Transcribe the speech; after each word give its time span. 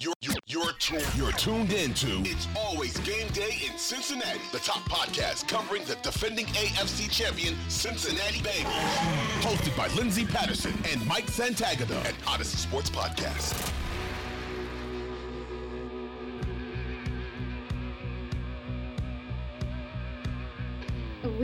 You're, 0.00 0.14
you're, 0.22 0.34
you're, 0.46 0.72
tuned, 0.78 1.06
you're 1.14 1.32
tuned 1.32 1.72
into 1.72 2.08
It's 2.22 2.48
Always 2.56 2.96
Game 2.98 3.28
Day 3.28 3.58
in 3.64 3.78
Cincinnati, 3.78 4.40
the 4.50 4.58
top 4.58 4.80
podcast 4.88 5.46
covering 5.46 5.84
the 5.84 5.94
defending 6.02 6.46
AFC 6.46 7.10
champion 7.10 7.54
Cincinnati 7.68 8.40
Bengals. 8.40 8.72
Hosted 9.42 9.76
by 9.76 9.86
Lindsay 9.94 10.24
Patterson 10.24 10.72
and 10.90 11.06
Mike 11.06 11.26
Santagata, 11.26 11.96
at 12.04 12.14
Audacy 12.24 12.56
Sports 12.56 12.90
Podcast. 12.90 13.72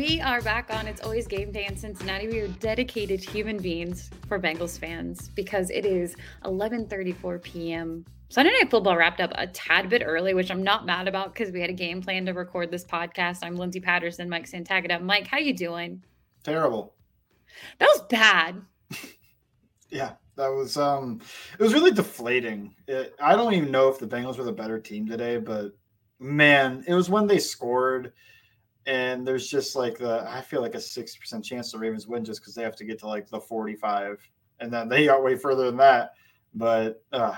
We 0.00 0.18
are 0.22 0.40
back 0.40 0.74
on 0.74 0.86
It's 0.86 1.02
Always 1.02 1.26
Game 1.26 1.52
Day 1.52 1.66
in 1.66 1.76
Cincinnati. 1.76 2.26
We 2.26 2.40
are 2.40 2.48
dedicated 2.48 3.20
human 3.20 3.58
beings 3.58 4.08
for 4.28 4.40
Bengals 4.40 4.78
fans 4.78 5.28
because 5.34 5.68
it 5.68 5.84
is 5.84 6.16
11:34 6.46 7.42
p.m. 7.42 8.06
Sunday 8.30 8.50
Night 8.50 8.70
Football 8.70 8.96
wrapped 8.96 9.20
up 9.20 9.30
a 9.34 9.46
tad 9.48 9.90
bit 9.90 10.02
early, 10.02 10.32
which 10.32 10.50
I'm 10.50 10.62
not 10.62 10.86
mad 10.86 11.06
about 11.06 11.34
because 11.34 11.52
we 11.52 11.60
had 11.60 11.68
a 11.68 11.74
game 11.74 12.00
plan 12.00 12.24
to 12.24 12.32
record 12.32 12.70
this 12.70 12.82
podcast. 12.82 13.40
I'm 13.42 13.56
Lindsay 13.56 13.78
Patterson, 13.78 14.30
Mike 14.30 14.50
Santagata. 14.50 15.02
Mike, 15.02 15.26
how 15.26 15.36
you 15.36 15.52
doing? 15.52 16.02
Terrible. 16.44 16.94
That 17.78 17.90
was 17.94 18.00
bad. 18.08 18.62
yeah, 19.90 20.12
that 20.36 20.48
was 20.48 20.78
um 20.78 21.20
it 21.58 21.62
was 21.62 21.74
really 21.74 21.92
deflating. 21.92 22.74
It, 22.88 23.14
I 23.20 23.36
don't 23.36 23.52
even 23.52 23.70
know 23.70 23.90
if 23.90 23.98
the 23.98 24.06
Bengals 24.06 24.38
were 24.38 24.44
the 24.44 24.50
better 24.52 24.80
team 24.80 25.06
today, 25.06 25.36
but 25.36 25.72
man, 26.18 26.84
it 26.86 26.94
was 26.94 27.10
when 27.10 27.26
they 27.26 27.38
scored 27.38 28.14
and 28.86 29.26
there's 29.26 29.48
just 29.48 29.76
like 29.76 29.98
the 29.98 30.24
I 30.28 30.40
feel 30.40 30.62
like 30.62 30.74
a 30.74 30.80
sixty 30.80 31.18
percent 31.18 31.44
chance 31.44 31.72
the 31.72 31.78
Ravens 31.78 32.06
win 32.06 32.24
just 32.24 32.40
because 32.40 32.54
they 32.54 32.62
have 32.62 32.76
to 32.76 32.84
get 32.84 32.98
to 33.00 33.06
like 33.06 33.28
the 33.28 33.40
forty 33.40 33.74
five, 33.74 34.20
and 34.60 34.72
then 34.72 34.88
they 34.88 35.06
got 35.06 35.22
way 35.22 35.36
further 35.36 35.66
than 35.66 35.76
that. 35.78 36.12
But 36.54 37.02
uh, 37.12 37.36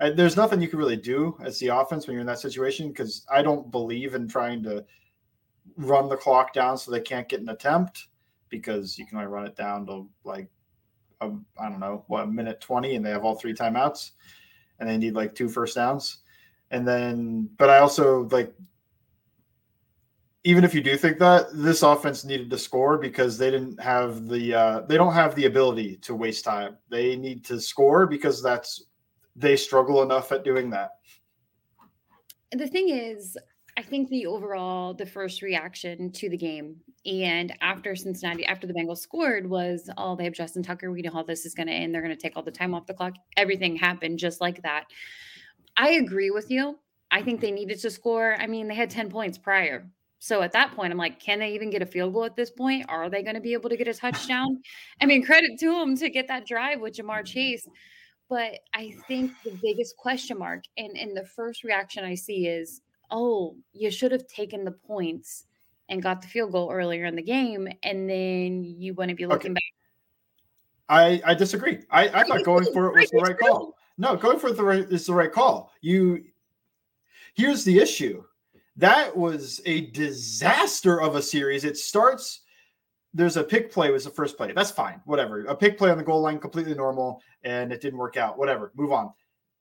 I, 0.00 0.10
there's 0.10 0.36
nothing 0.36 0.60
you 0.60 0.68
can 0.68 0.78
really 0.78 0.96
do 0.96 1.36
as 1.44 1.58
the 1.58 1.68
offense 1.68 2.06
when 2.06 2.14
you're 2.14 2.20
in 2.20 2.26
that 2.26 2.38
situation 2.38 2.88
because 2.88 3.24
I 3.30 3.42
don't 3.42 3.70
believe 3.70 4.14
in 4.14 4.28
trying 4.28 4.62
to 4.64 4.84
run 5.76 6.08
the 6.08 6.16
clock 6.16 6.52
down 6.52 6.76
so 6.76 6.90
they 6.90 7.00
can't 7.00 7.28
get 7.28 7.40
an 7.40 7.48
attempt 7.48 8.08
because 8.48 8.98
you 8.98 9.06
can 9.06 9.16
only 9.16 9.28
run 9.28 9.46
it 9.46 9.56
down 9.56 9.86
to 9.86 10.08
like 10.24 10.48
I 11.20 11.68
don't 11.68 11.80
know 11.80 12.04
what 12.08 12.24
a 12.24 12.26
minute 12.26 12.60
twenty, 12.60 12.96
and 12.96 13.04
they 13.04 13.10
have 13.10 13.24
all 13.24 13.36
three 13.36 13.54
timeouts, 13.54 14.12
and 14.78 14.88
they 14.88 14.98
need 14.98 15.14
like 15.14 15.34
two 15.34 15.48
first 15.48 15.76
downs. 15.76 16.18
And 16.70 16.88
then, 16.88 17.50
but 17.58 17.70
I 17.70 17.78
also 17.78 18.28
like 18.30 18.52
even 20.44 20.64
if 20.64 20.74
you 20.74 20.80
do 20.80 20.96
think 20.96 21.18
that 21.18 21.46
this 21.52 21.82
offense 21.82 22.24
needed 22.24 22.50
to 22.50 22.58
score 22.58 22.98
because 22.98 23.38
they 23.38 23.50
didn't 23.50 23.80
have 23.80 24.28
the 24.28 24.54
uh, 24.54 24.80
they 24.88 24.96
don't 24.96 25.14
have 25.14 25.34
the 25.34 25.46
ability 25.46 25.96
to 25.98 26.14
waste 26.14 26.44
time. 26.44 26.76
They 26.88 27.16
need 27.16 27.44
to 27.46 27.60
score 27.60 28.06
because 28.06 28.42
that's 28.42 28.84
they 29.36 29.56
struggle 29.56 30.02
enough 30.02 30.32
at 30.32 30.44
doing 30.44 30.70
that. 30.70 30.92
The 32.50 32.66
thing 32.66 32.88
is, 32.90 33.38
I 33.76 33.82
think 33.82 34.10
the 34.10 34.26
overall 34.26 34.94
the 34.94 35.06
first 35.06 35.42
reaction 35.42 36.10
to 36.12 36.28
the 36.28 36.36
game 36.36 36.76
and 37.06 37.54
after 37.60 37.94
Cincinnati 37.94 38.44
after 38.44 38.66
the 38.66 38.74
Bengals 38.74 38.98
scored 38.98 39.48
was 39.48 39.88
oh 39.96 40.16
they 40.16 40.24
have 40.24 40.34
Justin 40.34 40.62
Tucker 40.62 40.90
we 40.90 41.02
know 41.02 41.12
how 41.12 41.22
this 41.22 41.46
is 41.46 41.54
going 41.54 41.68
to 41.68 41.72
end 41.72 41.94
they're 41.94 42.02
going 42.02 42.14
to 42.14 42.20
take 42.20 42.36
all 42.36 42.42
the 42.42 42.50
time 42.50 42.74
off 42.74 42.86
the 42.86 42.94
clock 42.94 43.14
everything 43.36 43.76
happened 43.76 44.18
just 44.18 44.40
like 44.40 44.60
that. 44.62 44.86
I 45.76 45.92
agree 45.92 46.30
with 46.30 46.50
you. 46.50 46.78
I 47.10 47.22
think 47.22 47.40
they 47.40 47.50
needed 47.50 47.78
to 47.80 47.90
score. 47.90 48.36
I 48.38 48.46
mean, 48.46 48.68
they 48.68 48.74
had 48.74 48.90
10 48.90 49.10
points 49.10 49.38
prior. 49.38 49.86
So 50.22 50.40
at 50.40 50.52
that 50.52 50.76
point, 50.76 50.92
I'm 50.92 50.98
like, 50.98 51.18
can 51.18 51.40
they 51.40 51.52
even 51.52 51.68
get 51.68 51.82
a 51.82 51.86
field 51.86 52.12
goal 52.12 52.24
at 52.24 52.36
this 52.36 52.48
point? 52.48 52.86
Are 52.88 53.10
they 53.10 53.24
going 53.24 53.34
to 53.34 53.40
be 53.40 53.54
able 53.54 53.68
to 53.70 53.76
get 53.76 53.88
a 53.88 53.94
touchdown? 54.06 54.62
I 55.00 55.06
mean, 55.06 55.26
credit 55.26 55.58
to 55.58 55.80
them 55.80 55.96
to 55.96 56.08
get 56.08 56.28
that 56.28 56.46
drive 56.46 56.80
with 56.80 56.94
Ja'Marr 56.94 57.24
Chase. 57.24 57.66
But 58.28 58.60
I 58.72 58.94
think 59.08 59.32
the 59.42 59.58
biggest 59.60 59.96
question 59.96 60.38
mark 60.38 60.62
and, 60.76 60.96
and 60.96 61.16
the 61.16 61.24
first 61.24 61.64
reaction 61.64 62.04
I 62.04 62.14
see 62.14 62.46
is, 62.46 62.82
oh, 63.10 63.56
you 63.72 63.90
should 63.90 64.12
have 64.12 64.24
taken 64.28 64.64
the 64.64 64.70
points 64.70 65.46
and 65.88 66.00
got 66.00 66.22
the 66.22 66.28
field 66.28 66.52
goal 66.52 66.70
earlier 66.70 67.04
in 67.06 67.16
the 67.16 67.22
game, 67.22 67.66
and 67.82 68.08
then 68.08 68.62
you 68.62 68.94
wouldn't 68.94 69.18
be 69.18 69.26
looking 69.26 69.50
okay. 69.50 69.54
back. 69.54 69.62
I, 71.24 71.32
I 71.32 71.34
disagree. 71.34 71.80
I, 71.90 72.08
I 72.20 72.22
thought 72.22 72.44
going 72.44 72.66
for 72.72 72.96
it 72.96 73.00
was 73.00 73.10
the 73.10 73.18
right 73.18 73.36
call. 73.36 73.74
No, 73.98 74.14
going 74.14 74.38
for 74.38 74.50
it 74.50 74.56
the 74.56 74.62
right, 74.62 74.86
is 74.88 75.04
the 75.04 75.14
right 75.14 75.32
call. 75.32 75.72
You 75.80 76.22
here's 77.34 77.64
the 77.64 77.80
issue 77.80 78.22
that 78.76 79.16
was 79.16 79.60
a 79.66 79.90
disaster 79.90 81.00
of 81.00 81.14
a 81.16 81.22
series. 81.22 81.64
It 81.64 81.76
starts 81.76 82.40
there's 83.14 83.36
a 83.36 83.44
pick 83.44 83.70
play 83.70 83.90
was 83.90 84.04
the 84.04 84.10
first 84.10 84.36
play. 84.36 84.52
That's 84.52 84.70
fine. 84.70 85.00
Whatever. 85.04 85.44
A 85.44 85.54
pick 85.54 85.76
play 85.76 85.90
on 85.90 85.98
the 85.98 86.04
goal 86.04 86.22
line, 86.22 86.38
completely 86.38 86.74
normal, 86.74 87.20
and 87.44 87.72
it 87.72 87.80
didn't 87.80 87.98
work 87.98 88.16
out. 88.16 88.38
Whatever. 88.38 88.72
Move 88.74 88.92
on. 88.92 89.12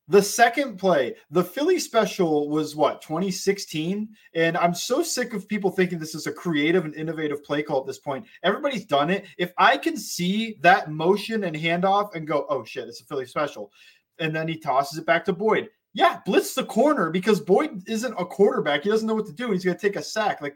The 0.07 0.21
second 0.21 0.77
play, 0.77 1.16
the 1.29 1.44
Philly 1.44 1.79
special 1.79 2.50
was 2.50 2.75
what, 2.75 3.01
2016? 3.01 4.09
And 4.35 4.57
I'm 4.57 4.73
so 4.73 5.03
sick 5.03 5.33
of 5.33 5.47
people 5.47 5.71
thinking 5.71 6.00
this 6.00 6.16
is 6.16 6.27
a 6.27 6.33
creative 6.33 6.85
and 6.85 6.95
innovative 6.95 7.44
play 7.44 7.63
call 7.63 7.79
at 7.79 7.88
this 7.88 8.00
point. 8.00 8.25
Everybody's 8.44 8.85
done 8.85 9.09
it. 9.09 9.25
If 9.38 9.53
I 9.57 9.77
can 9.77 9.95
see 9.95 10.57
that 10.61 10.91
motion 10.91 11.44
and 11.45 11.55
handoff 11.55 12.16
and 12.16 12.27
go, 12.27 12.45
oh 12.50 12.63
shit, 12.66 12.89
it's 12.89 13.01
a 13.01 13.05
Philly 13.05 13.25
special. 13.25 13.71
And 14.19 14.35
then 14.35 14.47
he 14.47 14.57
tosses 14.57 14.97
it 14.97 15.05
back 15.05 15.23
to 15.25 15.33
Boyd. 15.33 15.69
Yeah, 15.94 16.19
blitz 16.25 16.53
the 16.53 16.63
corner 16.63 17.09
because 17.09 17.40
Boyd 17.40 17.84
isn't 17.88 18.16
a 18.18 18.25
quarterback. 18.25 18.84
He 18.84 18.90
doesn't 18.90 19.07
know 19.07 19.16
what 19.16 19.25
to 19.25 19.34
do. 19.34 19.52
He's 19.52 19.66
going 19.66 19.78
to 19.78 19.81
take 19.81 19.97
a 19.97 20.03
sack. 20.03 20.41
Like 20.41 20.56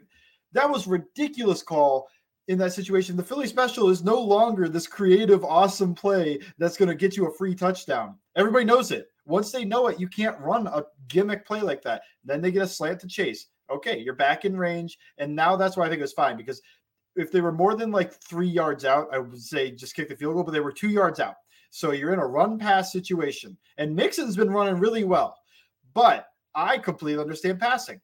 that 0.52 0.68
was 0.68 0.86
ridiculous 0.86 1.62
call 1.62 2.08
in 2.48 2.58
that 2.58 2.72
situation. 2.72 3.16
The 3.16 3.22
Philly 3.22 3.46
special 3.46 3.90
is 3.90 4.04
no 4.04 4.18
longer 4.18 4.68
this 4.68 4.86
creative, 4.86 5.44
awesome 5.44 5.94
play 5.94 6.38
that's 6.58 6.76
going 6.76 6.88
to 6.88 6.94
get 6.94 7.16
you 7.16 7.26
a 7.26 7.34
free 7.34 7.54
touchdown. 7.54 8.16
Everybody 8.36 8.64
knows 8.64 8.92
it. 8.92 9.08
Once 9.26 9.50
they 9.50 9.64
know 9.64 9.88
it, 9.88 10.00
you 10.00 10.08
can't 10.08 10.38
run 10.38 10.66
a 10.68 10.84
gimmick 11.08 11.44
play 11.44 11.60
like 11.60 11.82
that. 11.82 12.02
Then 12.24 12.40
they 12.40 12.52
get 12.52 12.62
a 12.62 12.68
slant 12.68 13.00
to 13.00 13.08
chase. 13.08 13.46
Okay, 13.70 13.98
you're 13.98 14.14
back 14.14 14.44
in 14.44 14.56
range. 14.56 14.96
And 15.18 15.34
now 15.34 15.56
that's 15.56 15.76
why 15.76 15.86
I 15.86 15.88
think 15.88 15.98
it 15.98 16.02
was 16.02 16.12
fine 16.12 16.36
because 16.36 16.62
if 17.16 17.32
they 17.32 17.40
were 17.40 17.52
more 17.52 17.74
than 17.74 17.90
like 17.90 18.12
three 18.12 18.48
yards 18.48 18.84
out, 18.84 19.08
I 19.12 19.18
would 19.18 19.40
say 19.40 19.72
just 19.72 19.96
kick 19.96 20.08
the 20.08 20.16
field 20.16 20.34
goal, 20.34 20.44
but 20.44 20.52
they 20.52 20.60
were 20.60 20.72
two 20.72 20.90
yards 20.90 21.18
out. 21.18 21.34
So 21.76 21.92
you're 21.92 22.14
in 22.14 22.20
a 22.20 22.26
run 22.26 22.58
pass 22.58 22.90
situation. 22.90 23.54
And 23.76 23.94
Mixon's 23.94 24.34
been 24.34 24.50
running 24.50 24.80
really 24.80 25.04
well. 25.04 25.36
But 25.92 26.26
I 26.54 26.78
completely 26.78 27.20
understand 27.20 27.60
passing. 27.60 28.00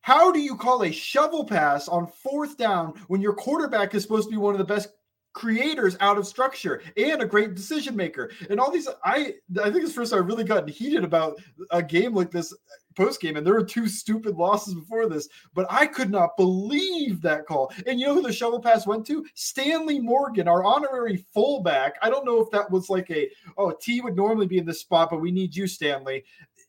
How 0.00 0.32
do 0.32 0.40
you 0.40 0.56
call 0.56 0.82
a 0.82 0.90
shovel 0.90 1.44
pass 1.44 1.86
on 1.86 2.08
fourth 2.08 2.56
down 2.56 2.94
when 3.06 3.20
your 3.20 3.32
quarterback 3.32 3.94
is 3.94 4.02
supposed 4.02 4.26
to 4.26 4.32
be 4.32 4.38
one 4.38 4.54
of 4.54 4.58
the 4.58 4.64
best 4.64 4.88
creators 5.36 5.98
out 6.00 6.16
of 6.16 6.26
structure 6.26 6.82
and 6.96 7.20
a 7.20 7.26
great 7.26 7.54
decision 7.54 7.94
maker. 7.94 8.30
And 8.48 8.58
all 8.58 8.70
these 8.70 8.88
i 9.04 9.34
i 9.62 9.70
think 9.70 9.84
it's 9.84 9.92
first 9.92 10.14
i 10.14 10.16
really 10.16 10.44
gotten 10.44 10.68
heated 10.68 11.04
about 11.04 11.38
a 11.70 11.82
game 11.82 12.14
like 12.14 12.30
this 12.30 12.54
uh, 12.54 12.56
post 12.96 13.20
game 13.20 13.36
and 13.36 13.46
there 13.46 13.52
were 13.52 13.62
two 13.62 13.86
stupid 13.86 14.34
losses 14.36 14.72
before 14.72 15.06
this 15.06 15.28
but 15.52 15.66
i 15.68 15.86
could 15.86 16.10
not 16.10 16.38
believe 16.38 17.20
that 17.20 17.44
call. 17.44 17.70
And 17.86 18.00
you 18.00 18.06
know 18.06 18.14
who 18.14 18.22
the 18.22 18.32
shovel 18.32 18.60
pass 18.60 18.86
went 18.86 19.06
to? 19.08 19.26
Stanley 19.34 19.98
morgan 20.00 20.48
our 20.48 20.64
honorary 20.64 21.18
fullback. 21.34 21.96
I 22.00 22.08
don't 22.08 22.24
know 22.24 22.40
if 22.40 22.50
that 22.52 22.70
was 22.70 22.88
like 22.88 23.10
a 23.10 23.28
oh 23.58 23.74
t 23.78 24.00
would 24.00 24.16
normally 24.16 24.46
be 24.46 24.56
in 24.56 24.64
this 24.64 24.80
spot 24.80 25.10
but 25.10 25.20
we 25.20 25.30
need 25.30 25.54
you 25.54 25.66
stanley. 25.66 26.24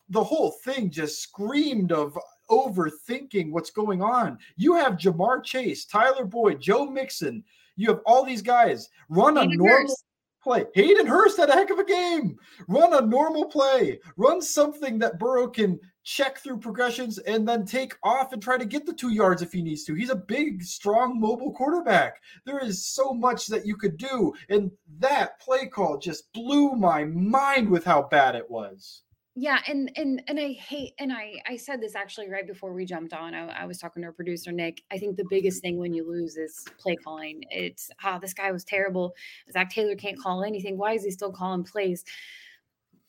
The 0.10 0.24
whole 0.24 0.52
thing 0.66 0.90
just 0.90 1.22
screamed 1.22 1.94
of 1.94 2.18
overthinking 2.50 3.52
what's 3.52 3.72
going 3.72 4.02
on. 4.02 4.38
You 4.58 4.76
have 4.76 4.94
Ja'Marr 4.94 5.42
chase 5.42 5.86
tyler 5.86 6.26
boyd 6.26 6.60
joe 6.60 6.86
mixon 6.86 7.46
you 7.78 7.88
have 7.90 8.02
all 8.06 8.26
these 8.26 8.42
guys 8.42 8.90
run 9.10 9.38
Hayden 9.38 9.54
a 9.54 9.56
normal 9.56 9.78
Hurst. 9.88 10.04
play. 10.44 10.66
Hayden 10.74 11.08
Hurst 11.08 11.38
had 11.38 11.50
a 11.50 11.54
heck 11.54 11.70
of 11.70 11.80
a 11.80 11.86
game. 11.86 12.38
Run 12.68 12.94
a 12.94 13.06
normal 13.06 13.46
play. 13.46 14.00
Run 14.18 14.42
something 14.42 15.00
that 15.00 15.20
Burrow 15.20 15.48
can 15.48 15.80
check 16.04 16.40
through 16.40 16.58
progressions 16.58 17.18
and 17.20 17.48
then 17.48 17.66
take 17.66 17.94
off 18.02 18.32
and 18.32 18.42
try 18.42 18.58
to 18.58 18.66
get 18.66 18.86
the 18.86 18.94
two 18.94 19.10
yards 19.10 19.42
if 19.42 19.52
he 19.52 19.62
needs 19.62 19.84
to. 19.84 19.94
He's 19.94 20.10
a 20.10 20.16
big, 20.16 20.64
strong, 20.64 21.20
mobile 21.20 21.52
quarterback. 21.52 22.22
There 22.46 22.60
is 22.60 22.86
so 22.86 23.14
much 23.14 23.48
that 23.48 23.66
you 23.66 23.76
could 23.76 23.98
do. 23.98 24.34
And 24.50 24.72
that 25.00 25.40
play 25.40 25.68
call 25.68 25.98
just 25.98 26.32
blew 26.34 26.72
my 26.76 27.04
mind 27.04 27.70
with 27.70 27.84
how 27.84 28.04
bad 28.04 28.36
it 28.36 28.50
was 28.50 29.04
yeah 29.40 29.60
and 29.68 29.92
and 29.96 30.24
and 30.28 30.40
i 30.40 30.52
hate 30.54 30.94
and 30.98 31.14
i 31.14 31.34
i 31.46 31.56
said 31.56 31.80
this 31.80 31.94
actually 31.94 32.28
right 32.28 32.48
before 32.48 32.74
we 32.74 32.86
jumped 32.86 33.14
on 33.14 33.36
I, 33.36 33.62
I, 33.62 33.66
was 33.66 33.78
talking 33.78 34.02
to 34.02 34.08
our 34.08 34.12
producer 34.12 34.52
nick. 34.52 34.82
I 34.92 34.98
think 34.98 35.16
the 35.16 35.28
biggest 35.30 35.62
thing 35.62 35.78
when 35.78 35.94
you 35.94 36.10
lose 36.10 36.38
is 36.38 36.66
play 36.80 36.96
calling. 36.96 37.44
It's 37.52 37.92
ah 38.04 38.16
oh, 38.16 38.20
this 38.20 38.34
guy 38.34 38.52
was 38.52 38.64
terrible. 38.64 39.14
Zac 39.54 39.70
taylor 39.70 39.96
can't 39.96 40.20
call 40.20 40.44
anything. 40.44 40.76
Why 40.76 40.94
is 40.94 41.04
he 41.04 41.12
still 41.12 41.32
calling 41.32 41.64
plays? 41.64 42.04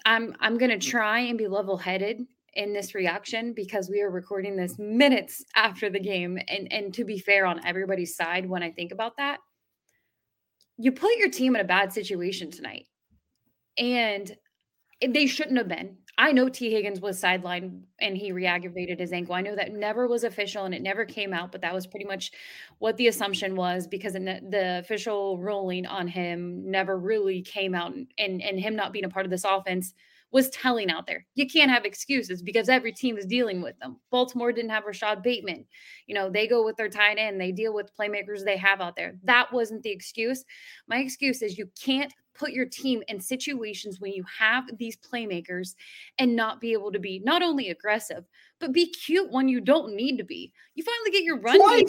I'm 0.05 0.37
i'm 0.41 0.59
gonna 0.59 0.79
try 0.79 1.21
and 1.21 1.39
be 1.39 1.49
level-headed 1.49 2.21
in 2.53 2.73
this 2.75 2.95
reaction 2.95 3.55
because 3.55 3.89
we 3.89 4.03
are 4.03 4.11
recording 4.11 4.55
this 4.55 4.79
minutes 4.79 5.43
after 5.55 5.89
the 5.89 6.01
game 6.01 6.39
and 6.49 6.71
and 6.71 6.93
to 6.93 7.05
be 7.05 7.19
fair 7.19 7.47
on 7.47 7.65
everybody's 7.65 8.17
side 8.17 8.49
when 8.49 8.63
i 8.63 8.71
think 8.71 8.91
about 8.91 9.17
that 9.17 9.39
you 10.77 10.93
put 10.93 11.17
your 11.17 11.31
team 11.31 11.55
in 11.55 11.61
a 11.61 11.65
bad 11.65 11.93
situation 11.93 12.51
tonight 12.51 12.87
and 13.77 14.35
they 15.07 15.27
shouldn't 15.27 15.59
have 15.59 15.69
been. 15.69 15.97
I 16.21 16.33
know 16.33 16.49
Tee 16.49 16.73
Higgins 16.73 17.01
was 17.01 17.23
sidelined 17.23 17.83
and 18.01 18.17
he 18.17 18.27
mm-hmm. 18.27 18.37
reaggravated 18.37 18.99
his 18.99 19.13
ankle. 19.13 19.37
I 19.37 19.41
know 19.41 19.55
that 19.55 19.73
never 19.73 20.09
was 20.09 20.25
official 20.25 20.65
and 20.65 20.75
it 20.75 20.83
never 20.83 21.05
came 21.05 21.33
out, 21.33 21.53
but 21.53 21.61
that 21.61 21.73
was 21.73 21.87
pretty 21.87 22.05
much 22.05 22.33
what 22.79 22.97
the 22.97 23.07
assumption 23.07 23.55
was 23.55 23.87
because 23.87 24.15
the 24.15 24.81
official 24.81 25.39
ruling 25.39 25.87
on 25.87 26.09
him 26.09 26.69
never 26.69 26.99
really 26.99 27.41
came 27.43 27.75
out 27.75 27.95
and 27.95 28.09
and 28.19 28.61
him 28.61 28.75
not 28.75 28.93
being 28.93 29.05
a 29.05 29.09
part 29.09 29.27
of 29.27 29.31
this 29.31 29.45
offense 29.45 29.95
was 30.31 30.51
telling 30.51 30.91
out 30.91 31.07
there. 31.07 31.25
You 31.37 31.47
can't 31.47 31.71
have 31.71 31.85
excuses 31.85 32.43
because 32.43 32.69
every 32.69 32.93
team 32.93 33.17
is 33.17 33.25
dealing 33.25 33.63
with 33.63 33.79
them. 33.79 33.97
Baltimore 34.11 34.53
didn't 34.53 34.71
have 34.71 34.85
Rashod 34.85 35.23
Bateman. 35.23 35.65
You 36.07 36.15
know, 36.15 36.29
they 36.29 36.47
go 36.47 36.65
with 36.65 36.77
their 36.77 36.91
tight 36.91 37.17
end, 37.19 37.41
they 37.41 37.53
deal 37.53 37.73
with 37.73 37.97
playmakers 37.99 38.45
they 38.45 38.59
have 38.59 38.81
out 38.81 38.97
there. 38.97 39.15
That 39.25 39.53
wasn't 39.53 39.83
the 39.83 39.91
excuse. 39.91 40.45
My 40.87 40.99
excuse 40.99 41.41
is 41.41 41.57
you 41.57 41.71
can't 41.83 42.13
put 42.39 42.53
your 42.53 42.67
team 42.67 43.03
in 43.09 43.21
situations 43.21 44.01
when 44.01 44.13
you 44.13 44.25
have 44.39 44.65
these 44.79 44.97
playmakers 44.97 45.75
and 46.19 46.35
not 46.35 46.61
be 46.61 46.73
able 46.73 46.93
to 46.93 46.99
be 46.99 47.21
not 47.25 47.43
only 47.43 47.71
aggressive, 47.71 48.25
but 48.61 48.73
be 48.73 48.87
cute 48.87 49.31
when 49.31 49.49
you 49.49 49.61
don't 49.61 49.95
need 49.95 50.17
to 50.19 50.25
be. 50.25 50.53
You 50.75 50.85
finally 50.85 51.11
get 51.11 51.25
your 51.25 51.39
run 51.39 51.59
game. 51.59 51.89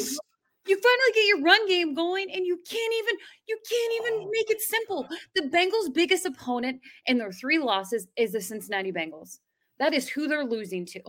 You 0.67 0.75
finally 0.75 1.13
get 1.15 1.25
your 1.25 1.41
run 1.41 1.67
game 1.67 1.93
going 1.93 2.29
and 2.31 2.45
you 2.45 2.57
can't 2.57 2.93
even 2.99 3.15
you 3.47 3.57
can't 3.67 3.93
even 4.01 4.27
oh. 4.27 4.29
make 4.31 4.51
it 4.51 4.61
simple. 4.61 5.07
The 5.33 5.43
Bengals' 5.43 5.93
biggest 5.93 6.25
opponent 6.25 6.81
in 7.05 7.17
their 7.17 7.31
three 7.31 7.57
losses 7.57 8.07
is 8.17 8.33
the 8.33 8.41
Cincinnati 8.41 8.91
Bengals. 8.91 9.39
That 9.79 9.93
is 9.93 10.07
who 10.09 10.27
they're 10.27 10.45
losing 10.45 10.85
to. 10.87 11.01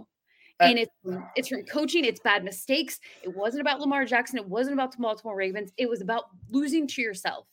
Uh 0.60 0.64
and 0.64 0.78
it's 0.78 0.92
it's 1.36 1.48
from 1.48 1.64
coaching, 1.64 2.04
it's 2.04 2.20
bad 2.20 2.44
mistakes. 2.44 3.00
It 3.22 3.34
wasn't 3.34 3.60
about 3.60 3.80
Lamar 3.80 4.04
Jackson, 4.04 4.38
it 4.38 4.48
wasn't 4.48 4.74
about 4.74 4.92
the 4.92 4.98
Baltimore 4.98 5.36
Ravens. 5.36 5.72
It 5.76 5.88
was 5.88 6.00
about 6.00 6.24
losing 6.48 6.86
to 6.86 7.02
yourself 7.02 7.46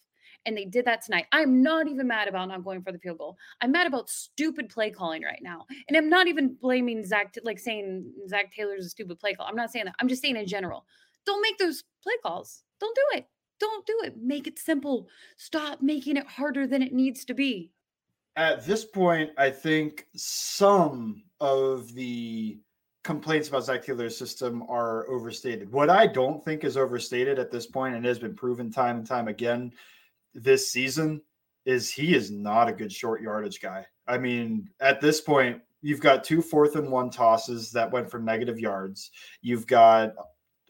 and 0.47 0.57
they 0.57 0.65
did 0.65 0.85
that 0.85 1.03
tonight. 1.03 1.25
I'm 1.31 1.61
not 1.61 1.87
even 1.87 2.07
mad 2.07 2.27
about 2.27 2.47
not 2.47 2.63
going 2.63 2.81
for 2.81 2.91
the 2.91 2.97
field 2.97 3.19
goal. 3.19 3.37
I'm 3.61 3.71
mad 3.71 3.85
about 3.85 4.09
stupid 4.09 4.69
play 4.69 4.89
calling 4.89 5.21
right 5.21 5.41
now. 5.43 5.65
And 5.87 5.97
I'm 5.97 6.09
not 6.09 6.27
even 6.27 6.55
blaming 6.59 7.05
Zac, 7.05 7.35
like 7.43 7.59
saying 7.59 8.09
Zac 8.27 8.53
Taylor's 8.55 8.85
a 8.85 8.89
stupid 8.89 9.19
play 9.19 9.33
call. 9.33 9.45
I'm 9.45 9.55
not 9.55 9.71
saying 9.71 9.85
that. 9.85 9.95
I'm 9.99 10.07
just 10.07 10.21
saying 10.21 10.37
in 10.37 10.47
general. 10.47 10.85
Don't 11.25 11.41
make 11.41 11.57
those 11.57 11.83
play 12.01 12.13
calls. 12.23 12.63
Don't 12.79 12.95
do 12.95 13.17
it. 13.17 13.27
Don't 13.59 13.85
do 13.85 14.01
it. 14.05 14.15
Make 14.17 14.47
it 14.47 14.57
simple. 14.57 15.09
Stop 15.35 15.81
making 15.81 16.15
it 16.15 16.25
harder 16.25 16.65
than 16.65 16.81
it 16.81 16.93
needs 16.93 17.25
to 17.25 17.33
be. 17.33 17.71
At 18.37 18.65
this 18.65 18.85
point, 18.85 19.31
I 19.37 19.49
think 19.49 20.07
some 20.15 21.23
of 21.41 21.93
the 21.93 22.59
complaints 23.03 23.49
about 23.49 23.65
Zac 23.65 23.83
Taylor's 23.83 24.15
system 24.15 24.63
are 24.69 25.09
overstated. 25.09 25.71
What 25.71 25.89
I 25.89 26.07
don't 26.07 26.43
think 26.45 26.63
is 26.63 26.77
overstated 26.77 27.39
at 27.39 27.51
this 27.51 27.65
point, 27.65 27.95
and 27.95 28.05
has 28.05 28.19
been 28.19 28.35
proven 28.35 28.71
time 28.71 28.97
and 28.97 29.07
time 29.07 29.27
again, 29.27 29.73
this 30.37 30.71
season 30.71 31.21
is 31.65 31.91
he 31.91 32.15
is 32.15 32.31
not 32.31 32.69
a 32.69 32.73
good 32.73 32.91
short 32.91 33.21
yardage 33.21 33.59
guy. 33.59 33.85
I 34.07 34.17
mean, 34.17 34.69
at 34.79 35.01
this 35.01 35.19
point, 35.19 35.61
you've 35.81 35.99
got 35.99 36.23
two 36.23 36.41
fourth 36.41 36.75
and 36.75 36.89
one 36.89 37.09
tosses 37.09 37.71
that 37.71 37.91
went 37.91 38.09
for 38.09 38.19
negative 38.19 38.59
yards. 38.59 39.11
You've 39.41 39.67
got 39.67 40.13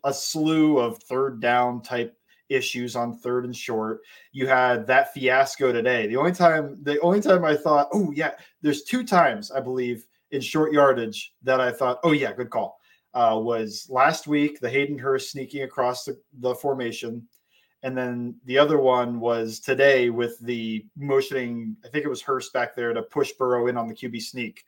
a 0.03 0.13
slew 0.13 0.79
of 0.79 0.97
third 1.03 1.39
down 1.41 1.81
type 1.81 2.17
issues 2.49 2.95
on 2.95 3.17
third 3.17 3.45
and 3.45 3.55
short. 3.55 3.99
You 4.31 4.47
had 4.47 4.87
that 4.87 5.13
fiasco 5.13 5.71
today. 5.71 6.07
The 6.07 6.15
only 6.15 6.31
time, 6.31 6.77
the 6.81 6.99
only 7.01 7.21
time 7.21 7.43
I 7.43 7.55
thought, 7.55 7.89
oh 7.91 8.11
yeah, 8.11 8.31
there's 8.61 8.83
two 8.83 9.03
times 9.03 9.51
I 9.51 9.59
believe 9.59 10.07
in 10.31 10.41
short 10.41 10.71
yardage 10.71 11.33
that 11.43 11.59
I 11.59 11.71
thought, 11.71 11.99
oh 12.03 12.13
yeah, 12.13 12.33
good 12.33 12.49
call. 12.49 12.79
Uh, 13.13 13.39
was 13.41 13.87
last 13.89 14.27
week 14.27 14.59
the 14.59 14.69
Hayden 14.69 14.97
Hurst 14.97 15.31
sneaking 15.31 15.63
across 15.63 16.05
the, 16.05 16.17
the 16.39 16.55
formation 16.55 17.27
and 17.87 17.97
then 17.97 18.35
the 18.43 18.57
other 18.57 18.77
one 18.79 19.17
was 19.17 19.61
today 19.61 20.09
with 20.09 20.37
the 20.39 20.85
motioning, 20.97 21.77
I 21.85 21.87
think 21.87 22.03
it 22.03 22.09
was 22.09 22.21
Hurst 22.21 22.51
back 22.51 22.75
there 22.75 22.91
to 22.91 23.01
push 23.01 23.31
Burrow 23.39 23.67
in 23.67 23.77
on 23.77 23.87
the 23.87 23.93
QB 23.93 24.21
sneak. 24.21 24.65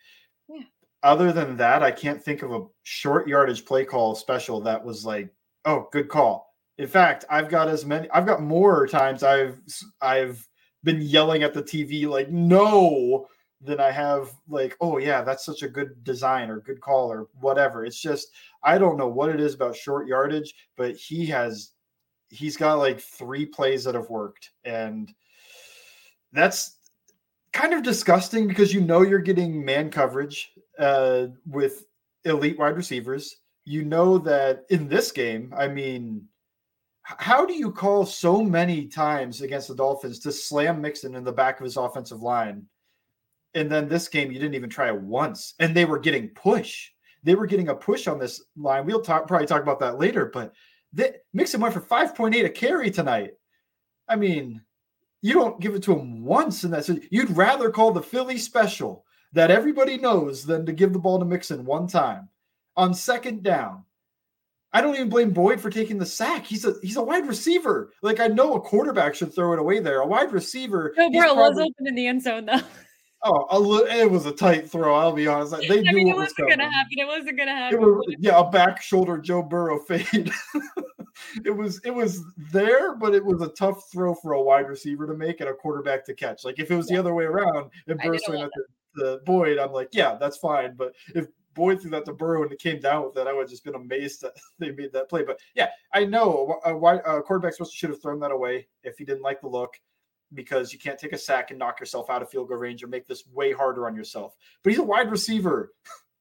Yeah. 0.47 0.61
Other 1.03 1.33
than 1.33 1.57
that, 1.57 1.83
I 1.83 1.91
can't 1.91 2.23
think 2.23 2.43
of 2.43 2.53
a 2.53 2.63
short 2.83 3.27
yardage 3.27 3.65
play 3.65 3.83
call 3.83 4.15
special 4.15 4.61
that 4.61 4.81
was 4.81 5.05
like, 5.05 5.27
oh, 5.65 5.89
good 5.91 6.07
call. 6.07 6.55
In 6.77 6.87
fact, 6.87 7.25
I've 7.29 7.49
got 7.49 7.67
as 7.67 7.85
many, 7.85 8.09
I've 8.11 8.25
got 8.25 8.41
more 8.41 8.87
times 8.87 9.21
I've 9.21 9.59
I've 10.01 10.47
been 10.85 11.01
yelling 11.01 11.43
at 11.43 11.53
the 11.53 11.61
TV 11.61 12.07
like 12.07 12.29
no 12.29 13.27
than 13.59 13.81
I 13.81 13.91
have 13.91 14.31
like, 14.47 14.77
oh 14.79 14.97
yeah, 14.97 15.23
that's 15.23 15.43
such 15.43 15.61
a 15.61 15.67
good 15.67 16.05
design 16.05 16.49
or 16.49 16.61
good 16.61 16.79
call 16.79 17.11
or 17.11 17.27
whatever. 17.41 17.83
It's 17.83 18.01
just 18.01 18.29
I 18.63 18.77
don't 18.77 18.95
know 18.95 19.09
what 19.09 19.29
it 19.29 19.41
is 19.41 19.55
about 19.55 19.75
short 19.75 20.07
yardage, 20.07 20.53
but 20.77 20.95
he 20.95 21.25
has 21.25 21.73
he's 22.29 22.57
got 22.57 22.75
like 22.75 22.99
three 22.99 23.45
plays 23.45 23.83
that 23.83 23.95
have 23.95 24.09
worked 24.09 24.51
and 24.63 25.13
that's 26.31 26.77
kind 27.53 27.73
of 27.73 27.83
disgusting 27.83 28.47
because 28.47 28.73
you 28.73 28.81
know 28.81 29.01
you're 29.01 29.19
getting 29.19 29.63
man 29.63 29.89
coverage 29.89 30.51
uh, 30.77 31.27
with 31.47 31.85
elite 32.25 32.59
wide 32.59 32.75
receivers. 32.75 33.37
You 33.65 33.83
know 33.83 34.17
that 34.19 34.65
in 34.69 34.87
this 34.87 35.11
game 35.11 35.53
i 35.55 35.67
mean 35.67 36.27
how 37.17 37.45
do 37.45 37.53
you 37.53 37.71
call 37.71 38.05
so 38.05 38.43
many 38.43 38.85
times 38.85 39.41
against 39.41 39.67
the 39.67 39.75
dolphins 39.75 40.19
to 40.19 40.31
slam 40.31 40.79
mixon 40.79 41.15
in 41.15 41.23
the 41.23 41.31
back 41.31 41.59
of 41.59 41.63
his 41.63 41.77
offensive 41.77 42.21
line? 42.21 42.65
And 43.55 43.71
then 43.71 43.87
this 43.87 44.07
game 44.07 44.31
you 44.31 44.39
didn't 44.39 44.55
even 44.55 44.69
try 44.69 44.89
it 44.89 45.01
once 45.01 45.55
and 45.59 45.75
they 45.75 45.85
were 45.85 45.99
getting 45.99 46.29
push. 46.29 46.89
They 47.23 47.35
were 47.35 47.47
getting 47.47 47.69
a 47.69 47.75
push 47.75 48.07
on 48.07 48.19
this 48.19 48.43
line. 48.55 48.85
We'll 48.85 49.01
talk 49.01 49.27
probably 49.27 49.47
talk 49.47 49.63
about 49.63 49.79
that 49.79 49.97
later 49.97 50.25
but 50.31 50.53
that 50.93 51.23
Mixon 51.33 51.61
went 51.61 51.73
for 51.73 51.81
5.8 51.81 52.45
a 52.45 52.49
carry 52.49 52.91
tonight. 52.91 53.31
I 54.07 54.15
mean, 54.15 54.61
you 55.21 55.33
don't 55.33 55.59
give 55.59 55.75
it 55.75 55.83
to 55.83 55.93
him 55.97 56.23
once 56.23 56.63
in 56.63 56.71
that. 56.71 56.85
So 56.85 56.97
you'd 57.11 57.35
rather 57.35 57.69
call 57.69 57.91
the 57.91 58.01
Philly 58.01 58.37
special 58.37 59.05
that 59.33 59.51
everybody 59.51 59.97
knows 59.97 60.45
than 60.45 60.65
to 60.65 60.71
give 60.71 60.93
the 60.93 60.99
ball 60.99 61.19
to 61.19 61.25
Mixon 61.25 61.65
one 61.65 61.87
time 61.87 62.29
on 62.75 62.93
second 62.93 63.43
down. 63.43 63.83
I 64.71 64.81
don't 64.81 64.95
even 64.95 65.09
blame 65.09 65.31
Boyd 65.31 65.59
for 65.59 65.69
taking 65.69 65.97
the 65.97 66.05
sack. 66.05 66.45
He's 66.45 66.63
a 66.63 66.75
he's 66.83 66.97
a 66.97 67.01
wide 67.01 67.27
receiver. 67.27 67.91
Like 68.03 68.19
I 68.19 68.27
know 68.27 68.53
a 68.53 68.61
quarterback 68.61 69.15
should 69.15 69.33
throw 69.33 69.53
it 69.53 69.59
away 69.59 69.79
there. 69.79 70.01
A 70.01 70.05
wide 70.05 70.31
receiver. 70.31 70.93
Joe 70.95 71.09
Burrow 71.09 71.33
probably, 71.33 71.41
was 71.41 71.57
open 71.59 71.87
in 71.87 71.95
the 71.95 72.07
end 72.07 72.21
zone 72.21 72.45
though. 72.45 72.61
Oh, 73.21 73.47
a 73.49 73.59
little, 73.59 73.85
it 73.87 74.09
was 74.09 74.25
a 74.25 74.31
tight 74.31 74.69
throw. 74.69 74.95
I'll 74.95 75.11
be 75.11 75.27
honest. 75.27 75.51
They 75.67 75.79
I 75.79 75.91
mean, 75.91 76.07
it 76.07 76.15
wasn't 76.15 76.37
going 76.37 76.59
to 76.59 76.69
happen. 76.69 76.99
It 76.99 77.07
wasn't 77.07 77.37
going 77.37 77.49
to 77.49 77.55
happen. 77.55 77.81
Was, 77.81 78.15
yeah, 78.19 78.39
a 78.39 78.49
back 78.49 78.81
shoulder 78.81 79.17
Joe 79.17 79.41
Burrow 79.41 79.79
fade. 79.87 80.31
it 81.43 81.51
was 81.51 81.81
it 81.83 81.93
was 81.93 82.23
there, 82.51 82.95
but 82.95 83.13
it 83.13 83.23
was 83.23 83.41
a 83.41 83.49
tough 83.49 83.91
throw 83.91 84.15
for 84.15 84.33
a 84.33 84.41
wide 84.41 84.69
receiver 84.69 85.05
to 85.05 85.13
make 85.13 85.41
and 85.41 85.49
a 85.49 85.53
quarterback 85.53 86.05
to 86.05 86.13
catch. 86.13 86.45
Like 86.45 86.59
if 86.59 86.71
it 86.71 86.75
was 86.75 86.89
yeah. 86.89 86.95
the 86.95 86.99
other 87.01 87.13
way 87.13 87.25
around 87.25 87.71
and 87.87 87.99
Burrow 87.99 88.17
went 88.29 88.43
at 88.43 88.51
the, 88.55 88.63
the 88.95 89.21
Boyd, 89.25 89.57
I'm 89.57 89.73
like, 89.73 89.89
yeah, 89.91 90.15
that's 90.15 90.37
fine. 90.37 90.75
But 90.77 90.93
if 91.13 91.27
Boyd 91.55 91.81
threw 91.81 91.91
that 91.91 92.05
to 92.05 92.13
Burrow 92.13 92.43
and 92.43 92.53
it 92.53 92.59
came 92.59 92.79
down 92.79 93.03
with 93.03 93.15
that, 93.15 93.27
I 93.27 93.33
would 93.33 93.41
have 93.41 93.49
just 93.49 93.65
been 93.65 93.75
amazed 93.75 94.21
that 94.21 94.33
they 94.59 94.71
made 94.71 94.93
that 94.93 95.09
play. 95.09 95.23
But 95.23 95.39
yeah, 95.55 95.67
I 95.93 96.05
know 96.05 96.57
a, 96.63 96.73
a, 96.73 97.17
a 97.17 97.21
quarterback 97.21 97.55
should 97.69 97.89
have 97.89 98.01
thrown 98.01 98.21
that 98.21 98.31
away 98.31 98.67
if 98.83 98.97
he 98.97 99.03
didn't 99.03 99.23
like 99.23 99.41
the 99.41 99.49
look 99.49 99.73
because 100.33 100.71
you 100.71 100.79
can't 100.79 100.99
take 100.99 101.13
a 101.13 101.17
sack 101.17 101.49
and 101.49 101.59
knock 101.59 101.79
yourself 101.79 102.09
out 102.09 102.21
of 102.21 102.29
field 102.29 102.47
goal 102.47 102.57
range 102.57 102.83
or 102.83 102.87
make 102.87 103.07
this 103.07 103.25
way 103.27 103.51
harder 103.51 103.87
on 103.87 103.95
yourself. 103.95 104.35
But 104.63 104.71
he's 104.71 104.79
a 104.79 104.83
wide 104.83 105.11
receiver. 105.11 105.73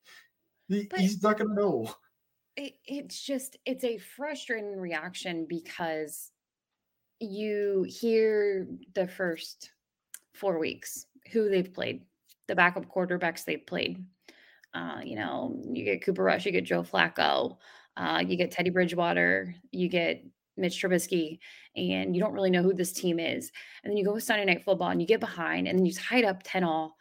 he, 0.69 0.89
he's 0.97 1.23
not 1.23 1.39
going 1.39 1.49
to 1.49 1.55
know. 1.55 1.95
It, 2.57 2.75
it's 2.85 3.23
just, 3.23 3.57
it's 3.67 3.85
a 3.85 3.99
frustrating 3.99 4.77
reaction 4.77 5.47
because 5.49 6.31
you 7.21 7.87
hear 7.89 8.67
the 8.95 9.07
first 9.07 9.71
four 10.35 10.59
weeks 10.59 11.07
who 11.33 11.49
they've 11.49 11.73
played, 11.73 12.03
the 12.47 12.55
backup 12.55 12.87
quarterbacks 12.87 13.45
they've 13.45 13.67
played. 13.67 14.05
Uh, 14.75 15.01
you 15.05 15.17
know, 15.17 15.61
you 15.73 15.85
get 15.85 16.05
Cooper 16.05 16.23
Rush, 16.23 16.47
you 16.47 16.53
get 16.53 16.65
Joe 16.65 16.83
Flacco, 16.83 17.57
uh, 17.97 18.23
you 18.27 18.37
get 18.37 18.51
Teddy 18.51 18.71
Bridgewater, 18.71 19.55
you 19.73 19.89
get 19.89 20.25
Mitch 20.59 20.83
Trubisky, 20.83 21.39
and 21.77 22.15
you 22.15 22.21
don't 22.21 22.33
really 22.33 22.51
know 22.51 22.63
who 22.63 22.75
this 22.75 22.93
team 22.93 23.19
is. 23.19 23.51
And 23.83 23.91
then 23.91 23.97
you 23.97 24.05
go 24.05 24.15
with 24.15 24.25
Sunday 24.25 24.45
Night 24.45 24.65
Football 24.65 24.91
and 24.91 25.01
you 25.01 25.07
get 25.07 25.21
behind, 25.21 25.69
and 25.69 25.79
then 25.79 25.87
you 25.87 25.93
tied 25.93 26.25
up 26.25 26.43
10 26.45 26.65
all. 26.65 26.97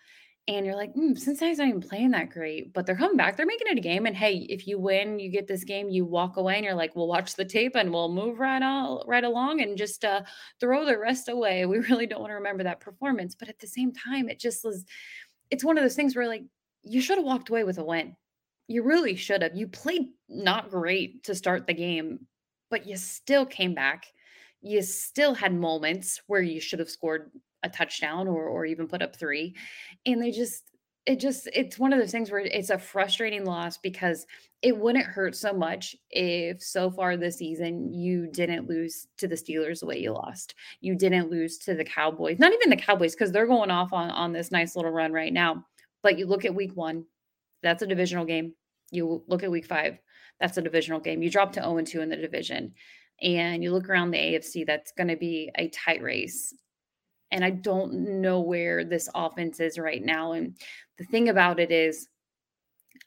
And 0.49 0.65
you're 0.65 0.77
like, 0.77 0.93
mm, 0.93 1.17
Cincinnati's 1.19 1.57
not 1.57 1.67
even 1.67 1.81
playing 1.81 2.11
that 2.11 2.29
great, 2.29 2.73
but 2.73 2.85
they're 2.85 2.95
coming 2.95 3.17
back. 3.17 3.35
They're 3.35 3.45
making 3.45 3.67
it 3.67 3.77
a 3.77 3.81
game. 3.81 4.05
And 4.05 4.15
hey, 4.15 4.45
if 4.49 4.65
you 4.65 4.79
win, 4.79 5.19
you 5.19 5.29
get 5.29 5.45
this 5.45 5.65
game, 5.65 5.89
you 5.89 6.05
walk 6.05 6.37
away 6.37 6.55
and 6.55 6.63
you're 6.63 6.73
like, 6.73 6.95
we'll 6.95 7.09
watch 7.09 7.35
the 7.35 7.43
tape 7.43 7.75
and 7.75 7.91
we'll 7.91 8.07
move 8.07 8.39
right 8.39 8.61
on 8.61 9.01
right 9.07 9.25
along 9.25 9.59
and 9.59 9.77
just 9.77 10.05
uh, 10.05 10.21
throw 10.61 10.85
the 10.85 10.97
rest 10.97 11.27
away. 11.27 11.65
We 11.65 11.79
really 11.89 12.07
don't 12.07 12.21
want 12.21 12.31
to 12.31 12.35
remember 12.35 12.63
that 12.63 12.79
performance. 12.79 13.35
But 13.35 13.49
at 13.49 13.59
the 13.59 13.67
same 13.67 13.91
time, 13.91 14.29
it 14.29 14.39
just 14.39 14.63
was, 14.63 14.85
it's 15.51 15.65
one 15.65 15.77
of 15.77 15.83
those 15.83 15.95
things 15.95 16.15
where 16.15 16.27
like, 16.27 16.43
you 16.83 17.01
should 17.01 17.17
have 17.17 17.25
walked 17.25 17.49
away 17.49 17.65
with 17.65 17.77
a 17.77 17.83
win. 17.83 18.15
You 18.69 18.83
really 18.83 19.15
should 19.15 19.41
have. 19.41 19.55
You 19.55 19.67
played 19.67 20.07
not 20.29 20.69
great 20.69 21.23
to 21.23 21.35
start 21.35 21.67
the 21.67 21.73
game, 21.73 22.25
but 22.69 22.85
you 22.85 22.97
still 22.97 23.45
came 23.45 23.73
back. 23.73 24.07
You 24.61 24.81
still 24.81 25.33
had 25.33 25.53
moments 25.53 26.21
where 26.27 26.41
you 26.41 26.59
should 26.59 26.79
have 26.79 26.89
scored 26.89 27.31
a 27.63 27.69
touchdown 27.69 28.27
or 28.27 28.45
or 28.45 28.65
even 28.65 28.87
put 28.87 29.01
up 29.01 29.15
3 29.15 29.55
and 30.05 30.21
they 30.21 30.31
just 30.31 30.63
it 31.07 31.19
just 31.19 31.47
it's 31.53 31.79
one 31.79 31.93
of 31.93 31.99
those 31.99 32.11
things 32.11 32.29
where 32.29 32.41
it's 32.41 32.69
a 32.69 32.77
frustrating 32.77 33.45
loss 33.45 33.77
because 33.77 34.27
it 34.61 34.77
wouldn't 34.77 35.05
hurt 35.05 35.35
so 35.35 35.53
much 35.53 35.95
if 36.11 36.61
so 36.61 36.91
far 36.91 37.15
this 37.15 37.37
season 37.37 37.93
you 37.93 38.27
didn't 38.27 38.67
lose 38.67 39.07
to 39.17 39.27
the 39.27 39.35
Steelers 39.35 39.79
the 39.79 39.85
way 39.85 39.97
you 39.97 40.11
lost. 40.11 40.55
You 40.81 40.95
didn't 40.95 41.31
lose 41.31 41.57
to 41.59 41.75
the 41.75 41.85
Cowboys. 41.85 42.39
Not 42.39 42.53
even 42.53 42.69
the 42.69 42.75
Cowboys 42.75 43.15
cuz 43.15 43.31
they're 43.31 43.47
going 43.47 43.71
off 43.71 43.93
on 43.93 44.11
on 44.11 44.33
this 44.33 44.51
nice 44.51 44.75
little 44.75 44.91
run 44.91 45.13
right 45.13 45.31
now. 45.31 45.65
But 46.03 46.17
you 46.19 46.25
look 46.25 46.43
at 46.43 46.53
week 46.53 46.75
1, 46.75 47.05
that's 47.63 47.81
a 47.81 47.87
divisional 47.87 48.25
game. 48.25 48.53
You 48.91 49.23
look 49.27 49.43
at 49.43 49.51
week 49.51 49.65
5, 49.65 49.97
that's 50.39 50.57
a 50.57 50.61
divisional 50.61 50.99
game. 50.99 51.21
You 51.21 51.29
drop 51.29 51.53
to 51.53 51.61
0 51.61 51.77
and 51.77 51.87
2 51.87 52.01
in 52.01 52.09
the 52.09 52.17
division, 52.17 52.73
and 53.21 53.63
you 53.63 53.71
look 53.71 53.89
around 53.89 54.11
the 54.11 54.17
AFC, 54.17 54.65
that's 54.65 54.91
going 54.91 55.07
to 55.07 55.15
be 55.15 55.51
a 55.57 55.69
tight 55.69 56.01
race. 56.01 56.53
And 57.31 57.43
I 57.43 57.49
don't 57.49 58.21
know 58.21 58.39
where 58.39 58.85
this 58.85 59.09
offense 59.13 59.59
is 59.59 59.77
right 59.77 60.03
now. 60.03 60.33
And 60.33 60.55
the 60.97 61.03
thing 61.05 61.29
about 61.29 61.59
it 61.59 61.71
is, 61.71 62.07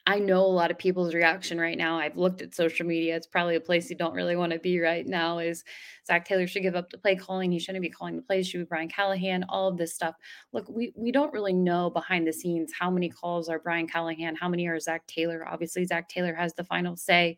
I 0.07 0.17
know 0.17 0.41
a 0.41 0.47
lot 0.47 0.71
of 0.71 0.79
people's 0.79 1.13
reaction 1.13 1.59
right 1.59 1.77
now. 1.77 1.99
I've 1.99 2.17
looked 2.17 2.41
at 2.41 2.55
social 2.55 2.87
media. 2.87 3.15
It's 3.15 3.27
probably 3.27 3.55
a 3.55 3.61
place 3.61 3.89
you 3.89 3.95
don't 3.95 4.15
really 4.15 4.35
want 4.35 4.51
to 4.51 4.57
be 4.57 4.79
right 4.79 5.05
now. 5.05 5.37
Is 5.37 5.63
Zac 6.07 6.25
Taylor 6.25 6.47
should 6.47 6.63
give 6.63 6.75
up 6.75 6.89
the 6.89 6.97
play 6.97 7.15
calling. 7.15 7.51
He 7.51 7.59
shouldn't 7.59 7.83
be 7.83 7.89
calling 7.89 8.15
the 8.15 8.23
plays. 8.23 8.47
Should 8.47 8.59
be 8.59 8.65
Brian 8.65 8.89
Callahan. 8.89 9.45
All 9.47 9.67
of 9.67 9.77
this 9.77 9.93
stuff. 9.93 10.15
Look, 10.53 10.67
we 10.67 10.91
we 10.95 11.11
don't 11.11 11.33
really 11.33 11.53
know 11.53 11.91
behind 11.91 12.27
the 12.27 12.33
scenes 12.33 12.71
how 12.77 12.89
many 12.89 13.09
calls 13.09 13.47
are 13.47 13.59
Brian 13.59 13.87
Callahan, 13.87 14.35
how 14.35 14.49
many 14.49 14.67
are 14.67 14.79
Zac 14.79 15.05
Taylor. 15.05 15.47
Obviously, 15.47 15.85
Zac 15.85 16.09
Taylor 16.09 16.33
has 16.33 16.53
the 16.55 16.63
final 16.63 16.95
say. 16.95 17.37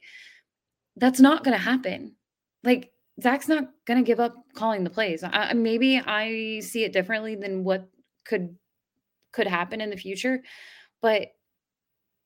That's 0.95 1.19
not 1.19 1.43
going 1.43 1.57
to 1.57 1.63
happen. 1.63 2.15
Like 2.63 2.91
Zac's 3.21 3.47
not 3.47 3.65
going 3.85 3.97
to 4.01 4.07
give 4.07 4.19
up 4.19 4.35
calling 4.55 4.83
the 4.83 4.89
plays. 4.89 5.23
I, 5.23 5.53
maybe 5.53 5.99
I 5.99 6.61
see 6.61 6.83
it 6.85 6.93
differently 6.93 7.35
than 7.35 7.63
what 7.63 7.89
could 8.25 8.55
could 9.33 9.47
happen 9.47 9.81
in 9.81 9.89
the 9.89 9.97
future, 9.97 10.43
but 11.01 11.29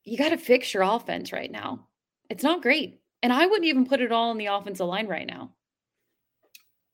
you 0.07 0.17
got 0.17 0.29
to 0.29 0.37
fix 0.37 0.73
your 0.73 0.83
offense 0.83 1.33
right 1.33 1.51
now. 1.51 1.87
It's 2.29 2.43
not 2.43 2.61
great. 2.61 3.01
And 3.23 3.33
I 3.33 3.45
wouldn't 3.45 3.65
even 3.65 3.85
put 3.85 4.01
it 4.01 4.11
all 4.11 4.29
on 4.29 4.37
the 4.37 4.45
offensive 4.45 4.87
line 4.87 5.07
right 5.07 5.27
now. 5.27 5.51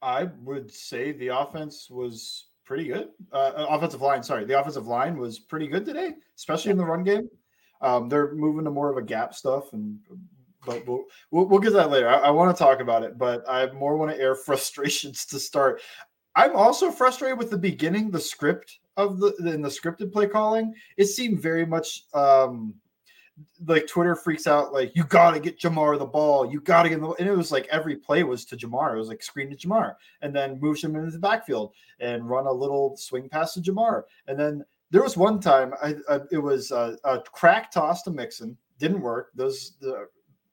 I 0.02 0.30
would 0.42 0.72
say 0.72 1.12
the 1.12 1.28
offense 1.30 1.90
was 1.90 2.48
pretty 2.66 2.86
good. 2.86 3.10
Uh, 3.32 3.52
uh 3.56 3.68
offensive 3.70 4.02
line, 4.02 4.24
sorry, 4.24 4.46
the 4.46 4.60
offensive 4.60 4.88
line 4.88 5.18
was 5.18 5.40
pretty 5.40 5.68
good 5.68 5.86
today, 5.86 6.14
especially 6.38 6.72
in 6.72 6.78
the 6.78 6.86
run 6.86 7.04
game. 7.04 7.30
Um, 7.82 8.10
they're 8.10 8.34
moving 8.34 8.66
to 8.66 8.72
more 8.72 8.90
of 8.90 8.98
a 8.98 9.02
gap 9.02 9.34
stuff, 9.34 9.74
and 9.74 10.00
but 10.66 10.86
we'll 10.88 11.04
we'll, 11.32 11.46
we'll 11.46 11.60
get 11.60 11.70
to 11.70 11.76
that 11.76 11.90
later. 11.90 12.08
I, 12.08 12.16
I 12.16 12.30
want 12.32 12.56
to 12.56 12.64
talk 12.64 12.80
about 12.80 13.04
it, 13.04 13.18
but 13.18 13.48
I 13.48 13.72
more 13.72 13.98
want 13.98 14.12
to 14.12 14.20
air 14.20 14.36
frustrations 14.48 15.26
to 15.28 15.40
start. 15.40 15.82
I'm 16.36 16.56
also 16.56 16.90
frustrated 16.90 17.38
with 17.38 17.52
the 17.52 17.58
beginning, 17.58 18.10
the 18.10 18.20
script 18.20 18.80
of 18.98 19.20
the 19.20 19.36
in 19.38 19.62
the 19.62 19.70
scripted 19.70 20.12
play 20.12 20.28
calling. 20.28 20.74
It 20.98 21.06
seemed 21.06 21.42
very 21.42 21.66
much 21.66 22.06
um, 22.14 22.74
like 23.66 23.88
Twitter 23.88 24.16
freaks 24.16 24.48
out, 24.48 24.74
like 24.74 24.96
you 24.96 25.04
got 25.04 25.32
to 25.32 25.40
get 25.40 25.60
Ja'Marr 25.60 25.98
the 25.98 26.06
ball, 26.06 26.52
you 26.52 26.62
got 26.62 26.84
to 26.84 26.90
get 26.90 27.02
the, 27.02 27.10
and 27.12 27.28
it 27.28 27.36
was 27.36 27.52
like 27.52 27.68
every 27.72 27.96
play 27.96 28.24
was 28.24 28.46
to 28.46 28.58
Ja'Marr. 28.58 28.96
It 28.96 29.00
was 29.00 29.08
like 29.08 29.24
screen 29.24 29.50
to 29.50 29.56
Ja'Marr, 29.56 29.96
and 30.22 30.36
then 30.36 30.60
moves 30.60 30.84
him 30.84 30.96
into 30.96 31.12
the 31.12 31.20
backfield 31.20 31.74
and 32.00 32.30
run 32.30 32.46
a 32.46 32.52
little 32.52 32.96
swing 32.98 33.30
pass 33.30 33.54
to 33.54 33.62
Ja'Marr. 33.62 34.04
and 34.28 34.40
then 34.40 34.64
there 34.94 35.02
was 35.02 35.18
one 35.18 35.40
time 35.40 35.74
I, 35.82 35.96
I 36.08 36.20
it 36.32 36.38
was 36.38 36.70
a, 36.72 36.96
a, 37.04 37.20
crack 37.20 37.72
toss 37.72 38.04
to 38.04 38.12
Mixon, 38.12 38.56
didn't 38.78 39.02
work. 39.02 39.32
Those 39.34 39.76
the 39.82 40.08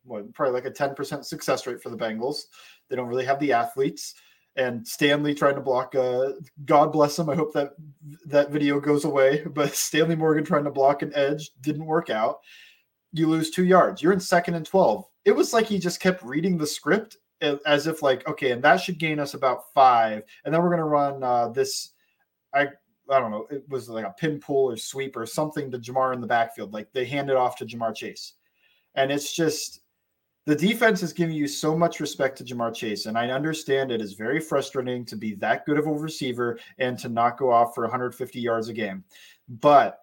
what, 0.04 0.32
probably 0.32 0.54
like 0.54 0.64
a 0.64 0.70
ten 0.70 0.94
percent 0.94 1.26
success 1.26 1.66
rate 1.66 1.82
for 1.82 1.90
the 1.90 1.96
Bengals. 1.96 2.44
They 2.88 2.96
don't 2.96 3.08
really 3.08 3.26
have 3.26 3.38
the 3.38 3.52
athletes. 3.52 4.14
And 4.56 4.86
Stanley 4.86 5.34
trying 5.34 5.54
to 5.56 5.60
block. 5.60 5.94
Uh, 5.94 6.32
God 6.64 6.90
bless 6.90 7.18
him. 7.18 7.28
I 7.28 7.36
hope 7.36 7.52
that 7.52 7.74
that 8.26 8.50
video 8.50 8.80
goes 8.80 9.04
away. 9.04 9.44
But 9.54 9.74
Stanley 9.74 10.16
Morgan 10.16 10.44
trying 10.44 10.64
to 10.64 10.70
block 10.70 11.02
an 11.02 11.12
edge 11.14 11.50
didn't 11.60 11.84
work 11.84 12.08
out 12.08 12.40
you 13.12 13.28
lose 13.28 13.50
two 13.50 13.64
yards. 13.64 14.02
You're 14.02 14.12
in 14.12 14.20
second 14.20 14.54
and 14.54 14.66
12. 14.66 15.04
It 15.24 15.32
was 15.32 15.52
like 15.52 15.66
he 15.66 15.78
just 15.78 16.00
kept 16.00 16.22
reading 16.22 16.56
the 16.56 16.66
script 16.66 17.16
as 17.40 17.86
if 17.86 18.02
like, 18.02 18.26
okay, 18.28 18.52
and 18.52 18.62
that 18.62 18.80
should 18.80 18.98
gain 18.98 19.18
us 19.18 19.34
about 19.34 19.72
five. 19.74 20.22
And 20.44 20.54
then 20.54 20.62
we're 20.62 20.68
going 20.68 20.78
to 20.78 20.84
run 20.84 21.22
uh, 21.22 21.48
this. 21.48 21.90
I, 22.54 22.68
I 23.10 23.18
don't 23.18 23.30
know. 23.30 23.46
It 23.50 23.68
was 23.68 23.88
like 23.88 24.04
a 24.04 24.14
pin 24.18 24.38
pull 24.38 24.70
or 24.70 24.76
sweep 24.76 25.16
or 25.16 25.26
something 25.26 25.70
to 25.70 25.78
Ja'Marr 25.78 26.14
in 26.14 26.20
the 26.20 26.26
backfield. 26.26 26.72
Like 26.72 26.92
they 26.92 27.04
hand 27.04 27.30
it 27.30 27.36
off 27.36 27.56
to 27.56 27.66
Ja'Marr 27.66 27.94
Chase. 27.94 28.34
And 28.94 29.10
it's 29.10 29.34
just 29.34 29.80
the 30.46 30.54
defense 30.54 31.02
is 31.02 31.12
giving 31.12 31.34
you 31.34 31.48
so 31.48 31.76
much 31.76 32.00
respect 32.00 32.38
to 32.38 32.44
Ja'Marr 32.44 32.74
Chase. 32.74 33.06
And 33.06 33.16
I 33.16 33.30
understand 33.30 33.90
it 33.90 34.00
is 34.00 34.14
very 34.14 34.40
frustrating 34.40 35.04
to 35.06 35.16
be 35.16 35.34
that 35.34 35.64
good 35.66 35.78
of 35.78 35.86
a 35.86 35.92
receiver 35.92 36.58
and 36.78 36.98
to 36.98 37.08
not 37.08 37.38
go 37.38 37.50
off 37.50 37.74
for 37.74 37.84
150 37.84 38.40
yards 38.40 38.68
a 38.68 38.72
game. 38.72 39.04
But 39.48 40.00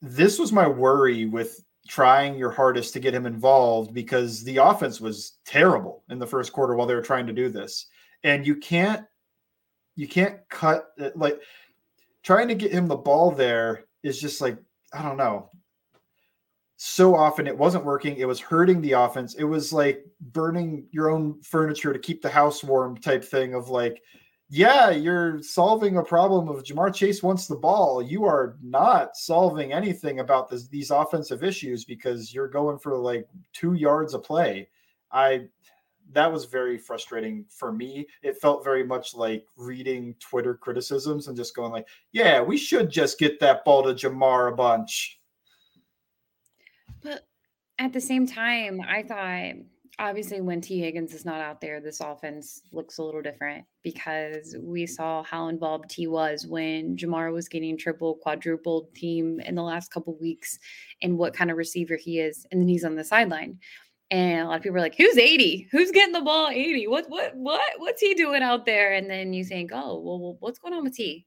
this 0.00 0.38
was 0.38 0.52
my 0.52 0.66
worry 0.66 1.26
with 1.26 1.64
trying 1.88 2.36
your 2.36 2.50
hardest 2.50 2.92
to 2.92 3.00
get 3.00 3.14
him 3.14 3.26
involved 3.26 3.94
because 3.94 4.44
the 4.44 4.58
offense 4.58 5.00
was 5.00 5.38
terrible 5.44 6.04
in 6.10 6.18
the 6.18 6.26
first 6.26 6.52
quarter 6.52 6.74
while 6.74 6.86
they 6.86 6.94
were 6.94 7.02
trying 7.02 7.26
to 7.26 7.32
do 7.32 7.48
this. 7.48 7.86
And 8.24 8.46
you 8.46 8.56
can't 8.56 9.04
you 9.96 10.06
can't 10.06 10.38
cut 10.48 10.90
like 11.16 11.40
trying 12.22 12.48
to 12.48 12.54
get 12.54 12.72
him 12.72 12.86
the 12.86 12.96
ball 12.96 13.30
there 13.30 13.86
is 14.02 14.20
just 14.20 14.40
like 14.40 14.58
I 14.92 15.02
don't 15.02 15.16
know. 15.16 15.50
So 16.76 17.16
often 17.16 17.48
it 17.48 17.58
wasn't 17.58 17.84
working. 17.84 18.16
It 18.16 18.28
was 18.28 18.38
hurting 18.38 18.80
the 18.80 18.92
offense. 18.92 19.34
It 19.34 19.44
was 19.44 19.72
like 19.72 20.04
burning 20.20 20.86
your 20.92 21.10
own 21.10 21.42
furniture 21.42 21.92
to 21.92 21.98
keep 21.98 22.22
the 22.22 22.28
house 22.28 22.62
warm 22.62 22.96
type 22.96 23.24
thing 23.24 23.54
of 23.54 23.68
like 23.68 24.00
yeah, 24.50 24.90
you're 24.90 25.42
solving 25.42 25.98
a 25.98 26.02
problem 26.02 26.48
of 26.48 26.62
Ja'Marr 26.62 26.94
Chase 26.94 27.22
wants 27.22 27.46
the 27.46 27.56
ball. 27.56 28.00
You 28.00 28.24
are 28.24 28.56
not 28.62 29.16
solving 29.16 29.72
anything 29.72 30.20
about 30.20 30.48
this, 30.48 30.68
these 30.68 30.90
offensive 30.90 31.44
issues 31.44 31.84
because 31.84 32.32
you're 32.32 32.48
going 32.48 32.78
for 32.78 32.96
like 32.96 33.28
two 33.52 33.74
yards 33.74 34.14
a 34.14 34.18
play. 34.18 34.68
I 35.12 35.48
that 36.12 36.32
was 36.32 36.46
very 36.46 36.78
frustrating 36.78 37.44
for 37.50 37.70
me. 37.70 38.06
It 38.22 38.40
felt 38.40 38.64
very 38.64 38.82
much 38.82 39.14
like 39.14 39.44
reading 39.56 40.14
Twitter 40.18 40.54
criticisms 40.54 41.28
and 41.28 41.36
just 41.36 41.54
going 41.54 41.70
like, 41.70 41.86
yeah, 42.12 42.40
we 42.40 42.56
should 42.56 42.90
just 42.90 43.18
get 43.18 43.38
that 43.40 43.62
ball 43.62 43.82
to 43.82 43.90
Ja'Marr 43.90 44.52
a 44.52 44.56
bunch. 44.56 45.20
But 47.02 47.26
at 47.78 47.92
the 47.92 48.00
same 48.00 48.26
time, 48.26 48.80
I 48.80 49.02
thought 49.02 49.52
obviously 49.98 50.40
when 50.40 50.60
Tee 50.60 50.80
Higgins 50.80 51.12
is 51.12 51.24
not 51.24 51.40
out 51.40 51.60
there, 51.60 51.80
this 51.80 52.00
offense 52.00 52.62
looks 52.72 52.98
a 52.98 53.02
little 53.02 53.22
different 53.22 53.64
because 53.82 54.56
we 54.60 54.86
saw 54.86 55.22
how 55.22 55.48
involved 55.48 55.92
he 55.92 56.06
was 56.06 56.46
when 56.46 56.96
Ja'Marr 56.96 57.32
was 57.32 57.48
getting 57.48 57.76
triple, 57.76 58.14
quadrupled 58.14 58.94
team 58.94 59.40
in 59.40 59.54
the 59.54 59.62
last 59.62 59.90
couple 59.90 60.16
weeks 60.18 60.58
and 61.02 61.18
what 61.18 61.34
kind 61.34 61.50
of 61.50 61.56
receiver 61.56 61.96
he 61.96 62.20
is. 62.20 62.46
And 62.50 62.60
then 62.60 62.68
he's 62.68 62.84
on 62.84 62.94
the 62.94 63.04
sideline. 63.04 63.58
And 64.10 64.42
a 64.42 64.48
lot 64.48 64.56
of 64.56 64.62
people 64.62 64.78
are 64.78 64.82
like, 64.82 64.96
who's 64.96 65.18
80? 65.18 65.68
Who's 65.70 65.90
getting 65.90 66.14
the 66.14 66.22
ball 66.22 66.48
80? 66.48 66.86
What 66.86 67.10
what 67.10 67.36
what 67.36 67.60
what's 67.76 68.00
he 68.00 68.14
doing 68.14 68.42
out 68.42 68.64
there? 68.64 68.94
And 68.94 69.10
then 69.10 69.32
you 69.34 69.44
think, 69.44 69.70
oh, 69.74 70.00
well, 70.00 70.36
what's 70.40 70.58
going 70.58 70.72
on 70.72 70.84
with 70.84 70.94
T? 70.94 71.26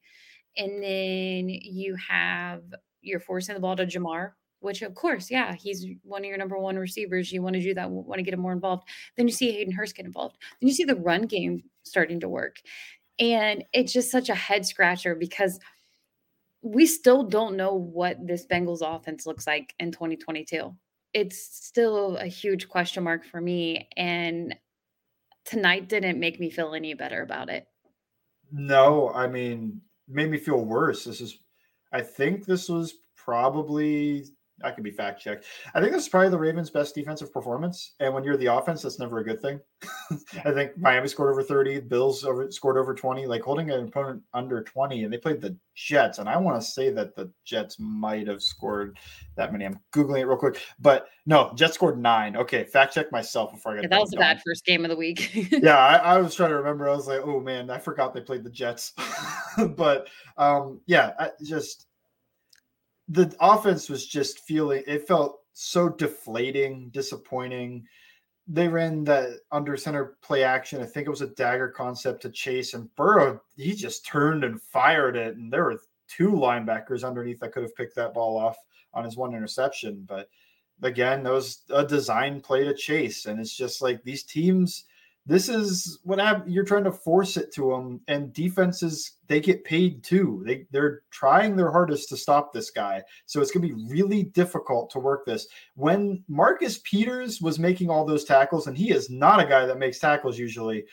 And 0.58 0.82
then 0.82 1.50
you 1.50 1.96
have 1.96 2.64
you're 3.02 3.20
forcing 3.20 3.56
the 3.56 3.62
ball 3.62 3.76
to 3.76 3.86
Ja'Marr, 3.86 4.32
which 4.62 4.82
of 4.82 4.96
course, 4.96 5.30
yeah, 5.30 5.54
he's 5.54 5.86
one 6.04 6.22
of 6.22 6.28
your 6.28 6.38
number 6.38 6.58
one 6.58 6.78
receivers. 6.78 7.32
You 7.32 7.42
want 7.42 7.56
to 7.56 7.62
do 7.62 7.74
that, 7.74 7.90
want 7.90 8.20
to 8.20 8.24
get 8.24 8.34
him 8.34 8.40
more 8.40 8.54
involved. 8.54 8.88
Then 9.18 9.28
you 9.28 9.34
see 9.34 9.52
Hayden 9.52 9.74
Hurst 9.74 9.96
get 9.96 10.06
involved. 10.06 10.38
Then 10.60 10.68
you 10.68 10.74
see 10.74 10.86
the 10.86 10.96
run 10.96 11.24
game 11.24 11.64
starting 11.84 12.20
to 12.22 12.30
work. 12.30 12.62
And 13.20 13.66
it's 13.74 13.92
just 13.92 14.12
such 14.12 14.30
a 14.30 14.36
head 14.36 14.66
scratcher 14.66 15.16
because 15.16 15.60
we 16.62 16.86
still 16.86 17.24
don't 17.24 17.58
know 17.58 17.74
what 17.74 18.18
this 18.26 18.46
Bengals 18.46 18.82
offense 18.82 19.26
looks 19.26 19.48
like 19.48 19.74
in 19.80 19.92
2022. 19.92 20.76
It's 21.14 21.66
still 21.66 22.18
a 22.18 22.28
huge 22.28 22.70
question 22.70 23.04
mark 23.04 23.26
for 23.26 23.42
me. 23.42 23.90
And 23.98 24.56
tonight 25.44 25.90
didn't 25.90 26.20
make 26.20 26.40
me 26.40 26.50
feel 26.50 26.74
any 26.74 26.94
better 26.94 27.22
about 27.22 27.50
it. 27.50 27.68
No, 28.52 29.10
I 29.10 29.28
mean, 29.28 29.82
made 30.08 30.30
me 30.30 30.38
feel 30.38 30.64
worse. 30.64 31.06
This 31.06 31.22
is, 31.22 31.40
I 31.92 32.02
think 32.02 32.46
this 32.46 32.70
was 32.70 32.94
probably 33.16 34.26
I 34.64 34.72
could 34.72 34.84
be 34.84 34.92
fact 34.92 35.22
checked. 35.22 35.46
I 35.74 35.82
think 35.82 35.94
this 35.94 36.04
is 36.04 36.10
probably 36.10 36.30
the 36.30 36.38
Ravens' 36.38 36.70
best 36.70 36.96
defensive 36.96 37.34
performance. 37.34 37.94
And 38.00 38.14
when 38.14 38.24
you're 38.24 38.38
the 38.38 38.54
offense, 38.54 38.82
that's 38.82 39.00
never 39.00 39.20
a 39.20 39.24
good 39.24 39.42
thing. 39.42 39.60
I 40.46 40.52
think 40.52 40.78
Miami 40.78 41.08
scored 41.08 41.32
over 41.32 41.44
30, 41.44 41.82
Bills 41.82 42.24
over, 42.24 42.52
scored 42.52 42.78
over 42.78 42.94
20, 42.94 43.26
like 43.26 43.42
holding 43.42 43.72
an 43.72 43.86
opponent 43.86 44.24
under 44.34 44.64
20, 44.64 45.04
and 45.04 45.14
they 45.14 45.18
played 45.18 45.42
the 45.42 45.58
Jets. 45.76 46.20
And 46.20 46.30
I 46.30 46.38
want 46.38 46.62
to 46.62 46.68
say 46.68 46.90
that 46.92 47.16
the 47.16 47.32
Jets 47.46 47.78
might 47.80 48.28
have 48.28 48.42
scored 48.44 48.98
that 49.36 49.52
many. 49.52 49.66
I'm 49.66 49.80
Googling 49.94 50.20
it 50.20 50.26
real 50.26 50.38
quick. 50.38 50.62
But 50.80 51.08
no, 51.26 51.52
Jets 51.56 51.76
scored 51.76 52.00
nine. 52.00 52.36
Okay, 52.36 52.64
fact 52.64 52.94
check 52.94 53.12
myself 53.12 53.52
before 53.52 53.74
I 53.74 53.76
get 53.76 53.84
yeah, 53.84 53.90
That 53.90 54.02
was 54.02 54.14
a 54.14 54.18
bad 54.18 54.42
first 54.46 54.66
game 54.66 54.84
of 54.84 54.90
the 54.90 54.96
week. 54.98 55.52
yeah, 55.52 55.78
I, 55.78 55.96
I, 55.96 56.18
was 56.20 56.36
trying 56.36 56.50
to 56.50 56.58
remember. 56.58 56.90
I 56.90 56.96
was 56.96 57.08
like, 57.08 57.22
oh 57.24 57.40
man, 57.40 57.70
I 57.70 57.78
forgot 57.78 58.14
they 58.14 58.22
played 58.22 58.44
the 58.44 58.50
Jets. 58.50 58.94
but 59.76 60.08
um, 60.38 60.82
yeah, 60.86 61.14
I 61.20 61.30
just 61.44 61.88
the 63.12 63.36
offense 63.42 63.90
was 63.90 64.08
just 64.08 64.40
feeling 64.40 64.84
it 64.88 65.08
felt 65.08 65.42
so 65.54 65.90
deflating, 65.90 66.90
disappointing. 66.90 67.86
They 68.48 68.68
ran 68.68 69.04
the 69.04 69.40
under 69.52 69.76
center 69.76 70.18
play 70.22 70.44
action. 70.44 70.82
I 70.82 70.86
think 70.86 71.08
it 71.08 71.12
was 71.12 71.22
a 71.22 71.28
dagger 71.28 71.68
concept 71.68 72.22
to 72.22 72.30
chase, 72.30 72.74
and 72.74 72.94
Burrow 72.96 73.42
he 73.56 73.74
just 73.74 74.06
turned 74.06 74.44
and 74.44 74.62
fired 74.62 75.18
it, 75.18 75.36
and 75.36 75.52
there 75.52 75.66
were 75.66 75.82
two 76.08 76.30
linebackers 76.30 77.04
underneath 77.04 77.40
that 77.42 77.52
could 77.52 77.64
have 77.64 77.76
picked 77.76 77.96
that 77.96 78.14
ball 78.14 78.38
off 78.38 78.58
on 78.94 79.04
his 79.04 79.18
one 79.18 79.34
interception. 79.34 80.06
But 80.08 80.30
again, 80.82 81.24
that 81.24 81.34
was 81.34 81.64
a 81.70 81.86
design 81.86 82.40
play 82.40 82.64
to 82.64 82.74
chase, 82.74 83.26
and 83.26 83.40
it's 83.40 83.56
just 83.56 83.82
like 83.82 84.04
these 84.04 84.24
teams 84.24 84.86
this 85.32 85.48
is 85.48 86.00
what 86.04 86.20
I, 86.20 86.42
you're 86.46 86.66
trying 86.66 86.84
to 86.84 86.92
force 86.92 87.38
it 87.38 87.54
to 87.54 87.72
them 87.72 88.02
and 88.10 88.34
defenses 88.34 89.20
they 89.28 89.40
get 89.40 89.64
paid 89.64 90.04
too. 90.04 90.44
They 90.46 90.66
they're 90.72 91.04
trying 91.10 91.56
their 91.56 91.72
hardest 91.72 92.10
to 92.10 92.18
stop 92.18 92.52
this 92.52 92.70
guy. 92.70 93.02
So 93.28 93.40
it's 93.40 93.50
going 93.50 93.66
to 93.66 93.74
be 93.74 93.88
really 93.90 94.24
difficult 94.24 94.90
to 94.90 95.00
work 95.00 95.26
this. 95.26 95.48
When 95.76 96.22
marcus 96.28 96.80
peters 96.80 97.42
was 97.42 97.60
making 97.60 97.90
all 97.90 98.04
those 98.04 98.26
tackles 98.26 98.68
and 98.68 98.78
he 98.78 98.92
is 98.92 99.10
not 99.10 99.40
a 99.40 99.48
guy 99.48 99.66
that 99.66 99.80
makes 99.80 100.00
tackles 100.00 100.38
usually 100.38 100.84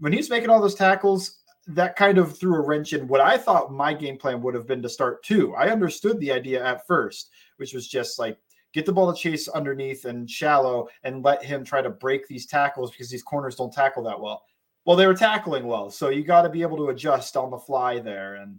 when 0.00 0.12
he's 0.12 0.28
making 0.28 0.50
all 0.50 0.60
those 0.60 0.74
tackles 0.74 1.38
that 1.68 1.96
kind 1.96 2.18
of 2.18 2.36
threw 2.36 2.56
a 2.56 2.66
wrench 2.66 2.92
in 2.92 3.08
what 3.08 3.22
I 3.22 3.38
thought 3.38 3.72
my 3.72 3.94
game 3.94 4.18
plan 4.18 4.42
would 4.42 4.54
have 4.54 4.66
been 4.66 4.82
to 4.82 4.88
start 4.90 5.22
too. 5.22 5.54
I 5.54 5.70
understood 5.70 6.20
the 6.20 6.32
idea 6.32 6.62
at 6.62 6.86
first, 6.86 7.30
which 7.56 7.72
was 7.72 7.88
just 7.88 8.18
like 8.18 8.38
get 8.72 8.86
the 8.86 8.92
ball 8.92 9.12
to 9.12 9.18
chase 9.18 9.48
underneath 9.48 10.04
and 10.04 10.30
shallow 10.30 10.88
and 11.02 11.24
let 11.24 11.42
him 11.42 11.64
try 11.64 11.80
to 11.80 11.90
break 11.90 12.26
these 12.28 12.46
tackles 12.46 12.90
because 12.90 13.10
these 13.10 13.22
corners 13.22 13.56
don't 13.56 13.72
tackle 13.72 14.02
that 14.04 14.20
well. 14.20 14.42
Well, 14.84 14.96
they 14.96 15.06
were 15.06 15.14
tackling 15.14 15.66
well, 15.66 15.90
so 15.90 16.08
you 16.08 16.24
got 16.24 16.42
to 16.42 16.48
be 16.48 16.62
able 16.62 16.78
to 16.78 16.88
adjust 16.88 17.36
on 17.36 17.50
the 17.50 17.58
fly 17.58 17.98
there. 17.98 18.36
And 18.36 18.58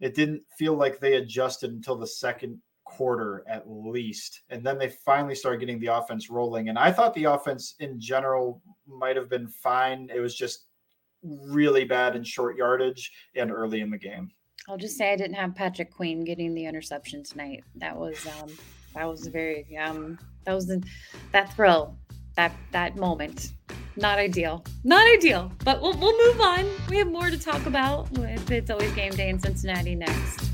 it 0.00 0.14
didn't 0.14 0.42
feel 0.56 0.74
like 0.74 1.00
they 1.00 1.14
adjusted 1.14 1.72
until 1.72 1.96
the 1.96 2.06
second 2.06 2.60
quarter 2.84 3.44
at 3.48 3.68
least. 3.68 4.42
And 4.48 4.64
then 4.64 4.78
they 4.78 4.88
finally 4.88 5.34
started 5.34 5.58
getting 5.58 5.80
the 5.80 5.88
offense 5.88 6.30
rolling. 6.30 6.68
And 6.68 6.78
I 6.78 6.92
thought 6.92 7.14
the 7.14 7.24
offense 7.24 7.74
in 7.80 8.00
general 8.00 8.62
might 8.86 9.16
have 9.16 9.28
been 9.28 9.48
fine. 9.48 10.08
It 10.14 10.20
was 10.20 10.36
just 10.36 10.66
really 11.22 11.84
bad 11.84 12.14
in 12.14 12.22
short 12.22 12.56
yardage 12.56 13.12
and 13.34 13.50
early 13.50 13.80
in 13.80 13.90
the 13.90 13.98
game. 13.98 14.30
I'll 14.68 14.76
just 14.76 14.96
say 14.96 15.12
I 15.12 15.16
didn't 15.16 15.34
have 15.34 15.54
Patrick 15.54 15.92
Queen 15.92 16.24
getting 16.24 16.54
the 16.54 16.64
interception 16.64 17.22
tonight. 17.22 17.64
That 17.76 17.96
was 17.96 18.26
um 18.40 18.50
that 18.96 19.08
was 19.08 19.26
very 19.28 19.76
um 19.78 20.18
that 20.44 20.54
was 20.54 20.66
the, 20.66 20.82
that 21.32 21.52
thrill 21.54 21.96
that 22.34 22.52
that 22.72 22.96
moment. 22.96 23.52
Not 23.98 24.18
ideal. 24.18 24.64
Not 24.84 25.06
ideal 25.14 25.52
but 25.64 25.80
we'll, 25.80 25.96
we'll 25.98 26.26
move 26.26 26.40
on. 26.40 26.66
We 26.90 26.98
have 26.98 27.10
more 27.10 27.30
to 27.30 27.38
talk 27.38 27.64
about. 27.66 28.08
It's 28.50 28.70
always 28.70 28.92
game 28.92 29.12
day 29.12 29.28
in 29.28 29.38
cincinnati 29.38 29.94
next 29.94 30.45